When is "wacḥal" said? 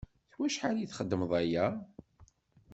0.37-0.77